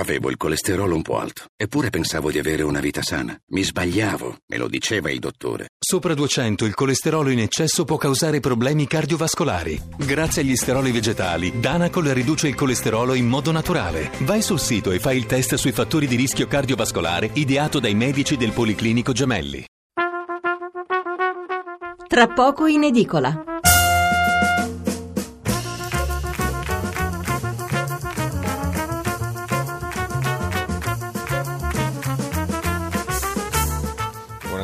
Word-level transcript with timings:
Avevo 0.00 0.30
il 0.30 0.38
colesterolo 0.38 0.94
un 0.94 1.02
po' 1.02 1.18
alto, 1.18 1.44
eppure 1.54 1.90
pensavo 1.90 2.30
di 2.30 2.38
avere 2.38 2.62
una 2.62 2.80
vita 2.80 3.02
sana. 3.02 3.38
Mi 3.48 3.62
sbagliavo, 3.62 4.38
me 4.46 4.56
lo 4.56 4.66
diceva 4.66 5.10
il 5.10 5.18
dottore. 5.18 5.72
Sopra 5.78 6.14
200 6.14 6.64
il 6.64 6.74
colesterolo 6.74 7.28
in 7.28 7.40
eccesso 7.40 7.84
può 7.84 7.98
causare 7.98 8.40
problemi 8.40 8.86
cardiovascolari. 8.86 9.78
Grazie 9.98 10.40
agli 10.40 10.56
steroli 10.56 10.90
vegetali, 10.90 11.60
Danacol 11.60 12.06
riduce 12.06 12.48
il 12.48 12.54
colesterolo 12.54 13.12
in 13.12 13.26
modo 13.26 13.52
naturale. 13.52 14.10
Vai 14.20 14.40
sul 14.40 14.58
sito 14.58 14.90
e 14.90 15.00
fai 15.00 15.18
il 15.18 15.26
test 15.26 15.56
sui 15.56 15.72
fattori 15.72 16.06
di 16.06 16.16
rischio 16.16 16.46
cardiovascolare 16.46 17.28
ideato 17.34 17.78
dai 17.78 17.94
medici 17.94 18.38
del 18.38 18.52
Policlinico 18.52 19.12
Gemelli. 19.12 19.62
Tra 22.08 22.26
poco 22.26 22.64
in 22.64 22.84
edicola. 22.84 23.49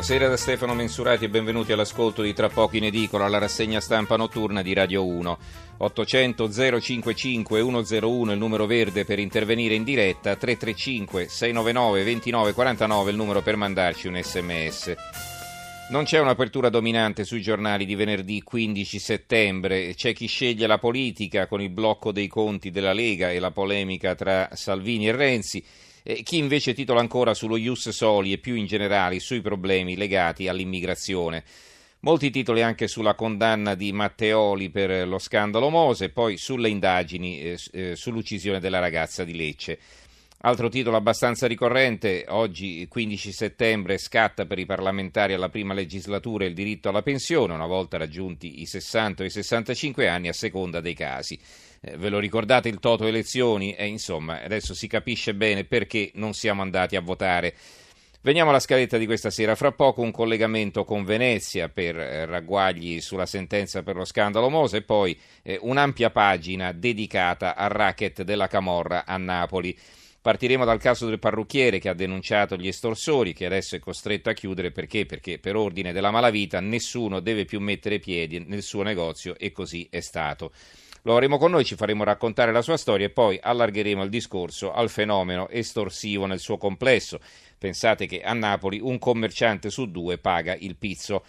Buonasera 0.07 0.33
da 0.33 0.41
Stefano 0.41 0.73
Mensurati 0.73 1.25
e 1.25 1.29
benvenuti 1.29 1.73
all'ascolto 1.73 2.21
di 2.21 2.33
Tra 2.33 2.47
poco 2.47 2.77
in 2.77 2.85
edicola, 2.85 3.25
alla 3.25 3.39
rassegna 3.39 3.81
stampa 3.81 4.15
notturna 4.15 4.61
di 4.61 4.73
Radio 4.73 5.05
1. 5.05 5.37
800 5.79 6.49
055 6.79 7.59
101 7.59 8.31
il 8.31 8.37
numero 8.37 8.65
verde 8.65 9.03
per 9.03 9.19
intervenire 9.19 9.73
in 9.73 9.83
diretta, 9.83 10.37
335 10.37 11.27
699 11.27 12.03
2949 12.05 13.11
il 13.11 13.17
numero 13.17 13.41
per 13.41 13.57
mandarci 13.57 14.07
un 14.07 14.17
sms. 14.23 14.95
Non 15.89 16.05
c'è 16.05 16.19
un'apertura 16.19 16.69
dominante 16.69 17.25
sui 17.25 17.41
giornali 17.41 17.83
di 17.83 17.95
venerdì 17.95 18.41
15 18.41 18.99
settembre, 18.99 19.93
c'è 19.93 20.13
chi 20.13 20.27
sceglie 20.27 20.67
la 20.67 20.77
politica 20.77 21.47
con 21.47 21.61
il 21.61 21.69
blocco 21.69 22.13
dei 22.13 22.29
conti 22.29 22.71
della 22.71 22.93
Lega 22.93 23.31
e 23.31 23.39
la 23.39 23.51
polemica 23.51 24.15
tra 24.15 24.51
Salvini 24.53 25.09
e 25.09 25.11
Renzi 25.11 25.61
eh, 26.09 26.23
chi 26.23 26.37
invece 26.37 26.73
titola 26.73 27.01
ancora 27.01 27.33
sullo 27.33 27.57
Ius 27.57 27.89
Soli 27.89 28.31
e 28.31 28.37
più 28.37 28.55
in 28.55 28.65
generale 28.65 29.19
sui 29.19 29.41
problemi 29.41 29.97
legati 29.97 30.47
all'immigrazione. 30.47 31.43
Molti 31.99 32.29
titoli 32.29 32.61
anche 32.61 32.87
sulla 32.87 33.13
condanna 33.13 33.75
di 33.75 33.91
Matteoli 33.91 34.69
per 34.69 35.05
lo 35.05 35.17
scandalo 35.17 35.69
Mose, 35.69 36.09
poi 36.09 36.37
sulle 36.37 36.69
indagini 36.69 37.41
eh, 37.41 37.59
eh, 37.71 37.95
sull'uccisione 37.97 38.61
della 38.61 38.79
ragazza 38.79 39.25
di 39.25 39.35
Lecce. 39.35 39.79
Altro 40.41 40.69
titolo 40.69 40.97
abbastanza 40.97 41.47
ricorrente, 41.47 42.25
oggi 42.27 42.85
15 42.87 43.31
settembre 43.31 43.97
scatta 43.97 44.45
per 44.45 44.59
i 44.59 44.67
parlamentari 44.67 45.33
alla 45.33 45.49
prima 45.49 45.73
legislatura 45.73 46.45
il 46.45 46.53
diritto 46.53 46.89
alla 46.89 47.01
pensione, 47.01 47.53
una 47.53 47.65
volta 47.65 47.97
raggiunti 47.97 48.61
i 48.61 48.67
60 48.67 49.23
o 49.23 49.25
i 49.25 49.31
65 49.31 50.07
anni 50.07 50.27
a 50.27 50.33
seconda 50.33 50.79
dei 50.79 50.93
casi. 50.93 51.39
Eh, 51.81 51.97
ve 51.97 52.09
lo 52.09 52.19
ricordate 52.19 52.69
il 52.69 52.77
toto 52.77 53.07
elezioni? 53.07 53.73
E 53.73 53.87
insomma, 53.87 54.43
adesso 54.43 54.75
si 54.75 54.85
capisce 54.85 55.33
bene 55.33 55.63
perché 55.63 56.11
non 56.13 56.33
siamo 56.33 56.61
andati 56.61 56.95
a 56.95 57.01
votare. 57.01 57.55
Veniamo 58.21 58.51
alla 58.51 58.59
scaletta 58.59 58.97
di 58.97 59.07
questa 59.07 59.31
sera. 59.31 59.55
Fra 59.55 59.71
poco 59.71 60.01
un 60.01 60.11
collegamento 60.11 60.85
con 60.85 61.03
Venezia 61.03 61.67
per 61.67 61.97
eh, 61.97 62.25
ragguagli 62.25 63.01
sulla 63.01 63.25
sentenza 63.25 63.81
per 63.81 63.95
lo 63.95 64.05
scandalo 64.05 64.49
Mose 64.49 64.77
e 64.77 64.81
poi 64.83 65.17
eh, 65.41 65.57
un'ampia 65.63 66.11
pagina 66.11 66.73
dedicata 66.73 67.55
al 67.55 67.69
racket 67.69 68.21
della 68.21 68.47
Camorra 68.47 69.03
a 69.03 69.17
Napoli. 69.17 69.75
Partiremo 70.27 70.65
dal 70.65 70.77
caso 70.77 71.07
del 71.07 71.19
parrucchiere 71.19 71.79
che 71.79 71.87
ha 71.87 71.93
denunciato 71.93 72.57
gli 72.57 72.67
estorsori, 72.67 73.31
che 73.31 73.45
adesso 73.45 73.77
è 73.77 73.79
costretto 73.79 74.29
a 74.29 74.33
chiudere 74.33 74.71
perché? 74.71 75.05
Perché 75.05 75.39
per 75.39 75.55
ordine 75.55 75.93
della 75.93 76.11
malavita 76.11 76.59
nessuno 76.59 77.21
deve 77.21 77.45
più 77.45 77.61
mettere 77.61 77.99
piedi 77.99 78.43
nel 78.45 78.61
suo 78.61 78.83
negozio 78.83 79.37
e 79.37 79.53
così 79.53 79.87
è 79.89 80.01
stato. 80.01 80.51
Lo 81.03 81.13
avremo 81.13 81.37
con 81.37 81.51
noi, 81.51 81.63
ci 81.63 81.75
faremo 81.75 82.03
raccontare 82.03 82.51
la 82.51 82.61
sua 82.61 82.75
storia 82.75 83.05
e 83.05 83.09
poi 83.09 83.39
allargheremo 83.41 84.03
il 84.03 84.09
discorso 84.09 84.73
al 84.73 84.89
fenomeno 84.89 85.47
estorsivo 85.47 86.25
nel 86.25 86.39
suo 86.39 86.57
complesso. 86.57 87.21
Pensate 87.57 88.05
che 88.05 88.21
a 88.21 88.33
Napoli 88.33 88.81
un 88.81 88.99
commerciante 88.99 89.69
su 89.69 89.89
due 89.89 90.17
paga 90.17 90.57
il 90.59 90.75
pizzo. 90.75 91.23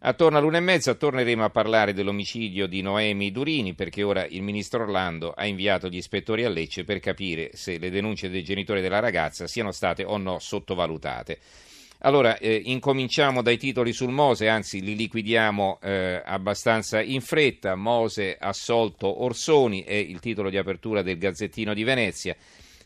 Attorno 0.00 0.38
all'una 0.38 0.58
e 0.58 0.60
mezza 0.60 0.94
torneremo 0.94 1.42
a 1.42 1.50
parlare 1.50 1.92
dell'omicidio 1.92 2.68
di 2.68 2.82
Noemi 2.82 3.32
Durini 3.32 3.74
perché 3.74 4.04
ora 4.04 4.24
il 4.26 4.42
ministro 4.42 4.84
Orlando 4.84 5.32
ha 5.32 5.44
inviato 5.44 5.88
gli 5.88 5.96
ispettori 5.96 6.44
a 6.44 6.48
Lecce 6.48 6.84
per 6.84 7.00
capire 7.00 7.50
se 7.54 7.78
le 7.78 7.90
denunce 7.90 8.30
dei 8.30 8.44
genitori 8.44 8.80
della 8.80 9.00
ragazza 9.00 9.48
siano 9.48 9.72
state 9.72 10.04
o 10.04 10.16
no 10.16 10.38
sottovalutate. 10.38 11.40
Allora, 12.02 12.38
eh, 12.38 12.62
incominciamo 12.66 13.42
dai 13.42 13.58
titoli 13.58 13.92
sul 13.92 14.12
Mose, 14.12 14.46
anzi 14.46 14.82
li 14.82 14.94
liquidiamo 14.94 15.80
eh, 15.82 16.22
abbastanza 16.24 17.02
in 17.02 17.20
fretta. 17.20 17.74
Mose 17.74 18.36
assolto 18.38 19.24
Orsoni 19.24 19.82
è 19.82 19.94
il 19.94 20.20
titolo 20.20 20.48
di 20.48 20.58
apertura 20.58 21.02
del 21.02 21.18
Gazzettino 21.18 21.74
di 21.74 21.82
Venezia. 21.82 22.36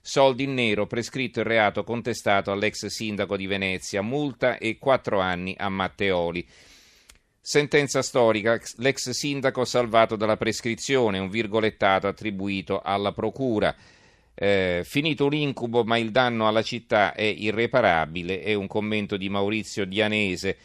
Soldi 0.00 0.44
in 0.44 0.55
nero, 0.55 0.87
prescritto 0.87 1.41
il 1.41 1.47
reato 1.47 1.84
contestato 1.84 2.50
all'ex 2.53 2.87
sindaco 2.87 3.37
di 3.37 3.47
Venezia, 3.47 4.00
multa 4.00 4.56
e 4.56 4.79
quattro 4.79 5.21
anni 5.21 5.55
a 5.59 5.69
Matteoli. 5.69 6.49
Sentenza 7.45 8.03
storica, 8.03 8.57
l'ex 8.77 9.11
sindaco 9.11 9.65
salvato 9.65 10.15
dalla 10.15 10.37
prescrizione, 10.37 11.19
un 11.19 11.29
virgolettato 11.29 12.07
attribuito 12.07 12.81
alla 12.81 13.11
procura. 13.11 13.75
Eh, 14.33 14.83
finito 14.85 15.27
un 15.27 15.35
incubo, 15.35 15.83
ma 15.83 15.99
il 15.99 16.13
danno 16.13 16.47
alla 16.47 16.63
città 16.63 17.15
è 17.15 17.25
irreparabile, 17.25 18.43
è 18.43 18.55
un 18.55 18.69
commento 18.69 19.17
di 19.17 19.29
Maurizio 19.29 19.85
Dianese. 19.85 20.57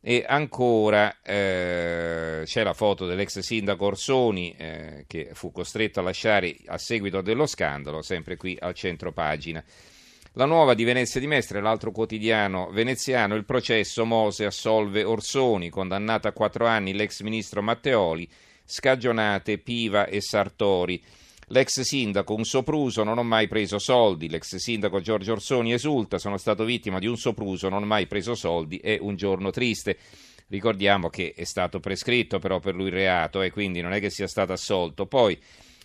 E 0.00 0.24
ancora 0.24 1.22
eh, 1.22 2.42
c'è 2.44 2.62
la 2.62 2.72
foto 2.72 3.04
dell'ex 3.06 3.40
sindaco 3.40 3.86
Orsoni 3.86 4.54
eh, 4.56 5.04
che 5.08 5.30
fu 5.32 5.50
costretto 5.50 5.98
a 5.98 6.04
lasciare 6.04 6.54
a 6.66 6.78
seguito 6.78 7.20
dello 7.20 7.46
scandalo, 7.46 8.00
sempre 8.00 8.36
qui 8.36 8.56
al 8.60 8.74
centro 8.74 9.10
pagina. 9.10 9.62
La 10.36 10.46
nuova 10.46 10.72
di 10.72 10.84
Venezia 10.84 11.20
di 11.20 11.26
Mestre, 11.26 11.60
l'altro 11.60 11.92
quotidiano 11.92 12.70
veneziano, 12.70 13.34
il 13.34 13.44
processo 13.44 14.06
Mose 14.06 14.46
assolve 14.46 15.04
Orsoni, 15.04 15.68
condannato 15.68 16.26
a 16.26 16.32
quattro 16.32 16.64
anni 16.66 16.94
l'ex 16.94 17.20
ministro 17.20 17.60
Matteoli, 17.60 18.26
scagionate 18.64 19.58
Piva 19.58 20.06
e 20.06 20.22
Sartori. 20.22 21.02
L'ex 21.48 21.82
sindaco, 21.82 22.32
un 22.32 22.44
sopruso, 22.44 23.04
non 23.04 23.18
ho 23.18 23.22
mai 23.22 23.46
preso 23.46 23.78
soldi. 23.78 24.30
L'ex 24.30 24.56
sindaco 24.56 25.02
Giorgio 25.02 25.32
Orsoni 25.32 25.74
esulta, 25.74 26.16
sono 26.16 26.38
stato 26.38 26.64
vittima 26.64 26.98
di 26.98 27.06
un 27.06 27.18
sopruso, 27.18 27.68
non 27.68 27.82
ho 27.82 27.86
mai 27.86 28.06
preso 28.06 28.34
soldi, 28.34 28.78
è 28.78 28.96
un 28.98 29.16
giorno 29.16 29.50
triste. 29.50 29.98
Ricordiamo 30.48 31.10
che 31.10 31.34
è 31.36 31.44
stato 31.44 31.78
prescritto 31.78 32.38
però 32.38 32.58
per 32.58 32.74
lui 32.74 32.86
il 32.86 32.94
reato 32.94 33.42
e 33.42 33.50
quindi 33.50 33.82
non 33.82 33.92
è 33.92 34.00
che 34.00 34.08
sia 34.08 34.26
stato 34.26 34.54
assolto. 34.54 35.04
Poi 35.04 35.38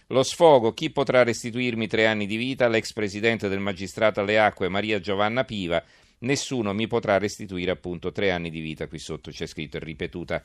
lo 0.08 0.24
sfogo, 0.24 0.74
chi 0.74 0.90
potrà 0.90 1.24
restituirmi 1.24 1.88
tre 1.88 2.08
anni 2.08 2.26
di 2.26 2.38
vita? 2.38 2.68
L'ex 2.68 2.94
presidente 2.94 3.50
del 3.50 3.60
magistrato 3.60 4.22
alle 4.22 4.40
acque 4.40 4.70
Maria 4.70 5.00
Giovanna 5.00 5.44
Piva. 5.44 5.84
Nessuno 6.20 6.74
mi 6.74 6.88
potrà 6.88 7.18
restituire 7.18 7.72
appunto 7.72 8.12
tre 8.12 8.32
anni 8.32 8.50
di 8.50 8.62
vita. 8.62 8.88
Qui 8.88 9.00
sotto 9.00 9.32
c'è 9.32 9.46
scritto 9.46 9.78
e 9.78 9.82
ripetuta 9.82 10.42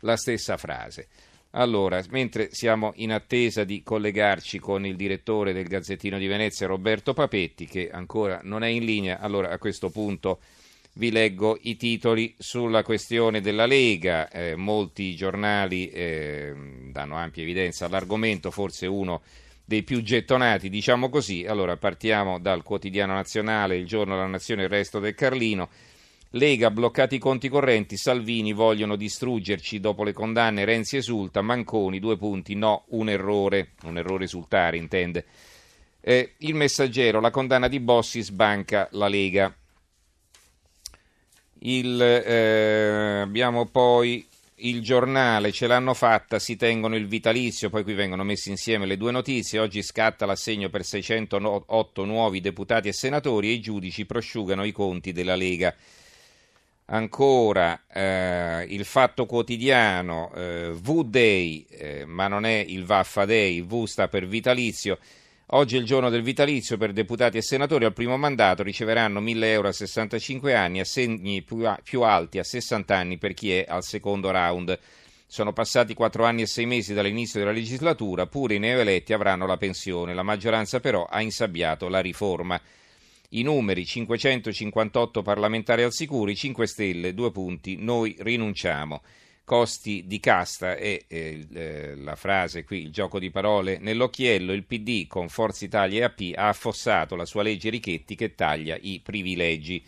la 0.00 0.16
stessa 0.16 0.56
frase. 0.58 1.08
Allora, 1.52 2.02
mentre 2.10 2.48
siamo 2.52 2.92
in 2.96 3.10
attesa 3.10 3.64
di 3.64 3.82
collegarci 3.82 4.58
con 4.58 4.84
il 4.84 4.96
direttore 4.96 5.54
del 5.54 5.66
Gazzettino 5.66 6.18
di 6.18 6.26
Venezia, 6.26 6.66
Roberto 6.66 7.14
Papetti, 7.14 7.64
che 7.64 7.88
ancora 7.90 8.40
non 8.42 8.62
è 8.62 8.68
in 8.68 8.84
linea, 8.84 9.18
allora 9.18 9.48
a 9.48 9.58
questo 9.58 9.88
punto 9.88 10.40
vi 10.98 11.12
leggo 11.12 11.56
i 11.62 11.76
titoli 11.76 12.34
sulla 12.38 12.82
questione 12.82 13.40
della 13.40 13.66
Lega. 13.66 14.28
Eh, 14.28 14.56
molti 14.56 15.14
giornali 15.14 15.90
eh, 15.90 16.52
danno 16.90 17.14
ampia 17.14 17.42
evidenza 17.44 17.86
all'argomento, 17.86 18.50
forse 18.50 18.86
uno 18.86 19.22
dei 19.64 19.84
più 19.84 20.02
gettonati, 20.02 20.68
diciamo 20.68 21.08
così. 21.08 21.46
Allora 21.46 21.76
partiamo 21.76 22.40
dal 22.40 22.64
quotidiano 22.64 23.14
nazionale, 23.14 23.76
il 23.76 23.86
giorno 23.86 24.16
della 24.16 24.26
nazione, 24.26 24.64
il 24.64 24.68
resto 24.68 24.98
del 24.98 25.14
Carlino. 25.14 25.68
Lega 26.30 26.70
bloccati 26.70 27.14
i 27.14 27.18
conti 27.20 27.48
correnti, 27.48 27.96
Salvini 27.96 28.52
vogliono 28.52 28.96
distruggerci 28.96 29.78
dopo 29.78 30.02
le 30.02 30.12
condanne, 30.12 30.64
Renzi 30.64 30.96
esulta, 30.96 31.42
Manconi 31.42 32.00
due 32.00 32.18
punti, 32.18 32.54
no, 32.54 32.84
un 32.88 33.08
errore, 33.08 33.70
un 33.84 33.98
errore 33.98 34.24
esultare 34.24 34.76
intende. 34.76 35.24
Eh, 36.00 36.32
il 36.38 36.54
messaggero, 36.54 37.20
la 37.20 37.30
condanna 37.30 37.68
di 37.68 37.78
Bossi 37.78 38.20
sbanca 38.20 38.88
la 38.92 39.06
Lega. 39.06 39.54
Il, 41.60 42.00
eh, 42.00 43.20
abbiamo 43.20 43.66
poi 43.66 44.26
il 44.60 44.82
giornale, 44.82 45.52
ce 45.52 45.66
l'hanno 45.66 45.94
fatta, 45.94 46.38
si 46.38 46.56
tengono 46.56 46.96
il 46.96 47.06
vitalizio, 47.06 47.70
poi 47.70 47.82
qui 47.82 47.94
vengono 47.94 48.24
messe 48.24 48.50
insieme 48.50 48.86
le 48.86 48.96
due 48.96 49.12
notizie, 49.12 49.58
oggi 49.58 49.82
scatta 49.82 50.26
l'assegno 50.26 50.68
per 50.68 50.84
608 50.84 52.04
nuovi 52.04 52.40
deputati 52.40 52.88
e 52.88 52.92
senatori 52.92 53.48
e 53.48 53.52
i 53.52 53.60
giudici 53.60 54.06
prosciugano 54.06 54.64
i 54.64 54.72
conti 54.72 55.12
della 55.12 55.36
Lega 55.36 55.74
ancora 56.90 57.82
eh, 57.92 58.64
il 58.68 58.84
Fatto 58.84 59.26
Quotidiano, 59.26 60.32
eh, 60.34 60.72
V-Day, 60.72 61.66
eh, 61.68 62.04
ma 62.06 62.28
non 62.28 62.44
è 62.44 62.64
il 62.66 62.84
Vaffa 62.84 63.24
Day, 63.24 63.62
V 63.62 63.84
sta 63.84 64.08
per 64.08 64.26
vitalizio. 64.26 64.98
Oggi 65.52 65.76
è 65.76 65.78
il 65.78 65.86
giorno 65.86 66.10
del 66.10 66.20
vitalizio 66.20 66.76
per 66.76 66.92
deputati 66.92 67.38
e 67.38 67.42
senatori 67.42 67.86
al 67.86 67.94
primo 67.94 68.18
mandato, 68.18 68.62
riceveranno 68.62 69.18
1000 69.18 69.50
euro 69.50 69.68
a 69.68 69.72
65 69.72 70.54
anni, 70.54 70.78
assegni 70.78 71.40
più, 71.40 71.66
più 71.82 72.02
alti 72.02 72.38
a 72.38 72.44
60 72.44 72.94
anni 72.94 73.16
per 73.16 73.32
chi 73.32 73.54
è 73.54 73.64
al 73.66 73.82
secondo 73.82 74.30
round. 74.30 74.78
Sono 75.26 75.54
passati 75.54 75.94
quattro 75.94 76.26
anni 76.26 76.42
e 76.42 76.46
sei 76.46 76.66
mesi 76.66 76.92
dall'inizio 76.92 77.38
della 77.38 77.52
legislatura, 77.52 78.26
pure 78.26 78.56
i 78.56 78.58
neoeletti 78.58 79.14
avranno 79.14 79.46
la 79.46 79.56
pensione. 79.56 80.12
La 80.12 80.22
maggioranza 80.22 80.80
però 80.80 81.06
ha 81.06 81.22
insabbiato 81.22 81.88
la 81.88 82.00
riforma. 82.00 82.60
I 83.30 83.42
numeri 83.42 83.86
558 83.86 85.22
parlamentari 85.22 85.82
al 85.82 85.94
sicuro, 85.94 86.30
5 86.30 86.66
Stelle, 86.66 87.14
due 87.14 87.32
punti, 87.32 87.76
noi 87.78 88.14
rinunciamo. 88.18 89.00
Costi 89.48 90.04
di 90.06 90.20
casta 90.20 90.76
eh, 90.76 91.06
eh, 91.08 91.94
la 91.96 92.16
frase 92.16 92.64
qui, 92.64 92.82
il 92.82 92.90
gioco 92.90 93.18
di 93.18 93.30
parole 93.30 93.78
nell'occhiello. 93.78 94.52
Il 94.52 94.64
PD 94.64 95.06
con 95.06 95.30
Forza 95.30 95.64
Italia 95.64 96.00
e 96.00 96.04
AP 96.04 96.36
ha 96.36 96.48
affossato 96.48 97.16
la 97.16 97.24
sua 97.24 97.42
legge 97.42 97.70
Richetti 97.70 98.14
che 98.14 98.34
taglia 98.34 98.76
i 98.78 99.00
privilegi. 99.02 99.82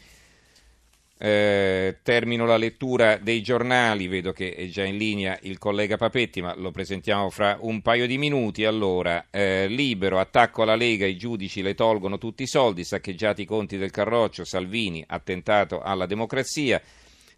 Eh, 1.19 1.99
termino 2.03 2.47
la 2.47 2.57
lettura 2.57 3.19
dei 3.19 3.43
giornali, 3.43 4.09
vedo 4.09 4.33
che 4.33 4.55
è 4.55 4.67
già 4.69 4.85
in 4.85 4.97
linea 4.97 5.39
il 5.43 5.59
collega 5.59 5.99
Papetti, 5.99 6.41
ma 6.41 6.55
lo 6.57 6.71
presentiamo 6.71 7.29
fra 7.29 7.59
un 7.61 7.83
paio 7.83 8.07
di 8.07 8.17
minuti. 8.17 8.65
Allora, 8.65 9.27
eh, 9.31 9.67
libero, 9.69 10.19
attacco 10.19 10.63
alla 10.63 10.75
Lega, 10.75 11.05
i 11.05 11.19
giudici 11.19 11.61
le 11.61 11.75
tolgono 11.75 12.17
tutti 12.17 12.45
i 12.45 12.47
soldi, 12.47 12.83
saccheggiati 12.83 13.43
i 13.43 13.45
conti 13.45 13.77
del 13.77 13.91
Carroccio, 13.91 14.43
Salvini, 14.43 15.05
attentato 15.07 15.83
alla 15.83 16.07
democrazia. 16.07 16.81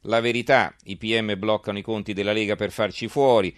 La 0.02 0.20
verità, 0.20 0.74
i 0.84 0.96
PM 0.96 1.38
bloccano 1.38 1.78
i 1.78 1.82
conti 1.82 2.12
della 2.12 2.32
Lega 2.32 2.56
per 2.56 2.72
farci 2.72 3.08
fuori 3.08 3.54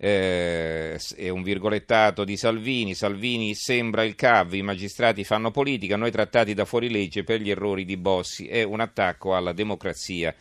eh, 0.00 1.00
è 1.16 1.28
un 1.28 1.42
virgolettato 1.42 2.22
di 2.22 2.36
Salvini, 2.36 2.94
Salvini 2.94 3.54
sembra 3.54 4.04
il 4.04 4.14
CAV, 4.14 4.54
i 4.54 4.62
magistrati 4.62 5.24
fanno 5.24 5.50
politica, 5.50 5.96
noi 5.96 6.12
trattati 6.12 6.54
da 6.54 6.64
fuorilegge 6.64 7.24
per 7.24 7.40
gli 7.40 7.50
errori 7.50 7.84
di 7.84 7.96
Bossi, 7.96 8.46
è 8.46 8.62
un 8.62 8.78
attacco 8.80 9.34
alla 9.34 9.52
democrazia. 9.52 10.32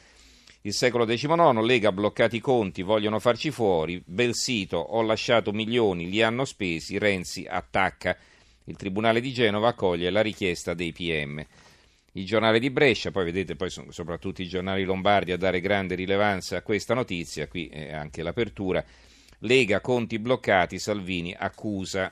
Il 0.61 0.73
secolo 0.73 1.05
XIX, 1.05 1.59
Lega 1.61 1.91
bloccati 1.91 2.35
i 2.35 2.41
conti, 2.41 2.83
vogliono 2.83 3.19
farci 3.19 3.49
fuori, 3.49 4.01
bel 4.05 4.35
sito, 4.35 4.77
ho 4.77 5.01
lasciato 5.01 5.51
milioni, 5.51 6.09
li 6.09 6.21
hanno 6.21 6.45
spesi, 6.45 6.99
Renzi 6.99 7.47
attacca. 7.49 8.15
Il 8.65 8.75
Tribunale 8.75 9.21
di 9.21 9.31
Genova 9.31 9.69
accoglie 9.69 10.09
la 10.09 10.21
richiesta 10.21 10.73
dei 10.73 10.91
PM. 10.91 11.43
Il 12.17 12.25
giornale 12.25 12.57
di 12.57 12.71
Brescia, 12.71 13.11
poi 13.11 13.25
vedete 13.25 13.55
poi 13.55 13.69
sono 13.69 13.91
soprattutto 13.91 14.41
i 14.41 14.47
giornali 14.47 14.83
lombardi 14.83 15.31
a 15.31 15.37
dare 15.37 15.61
grande 15.61 15.93
rilevanza 15.93 16.57
a 16.57 16.61
questa 16.63 16.95
notizia, 16.95 17.47
qui 17.47 17.67
è 17.67 17.93
anche 17.93 18.23
l'apertura. 18.23 18.83
Lega 19.41 19.81
conti 19.81 20.17
bloccati, 20.17 20.79
Salvini 20.79 21.35
accusa 21.37 22.11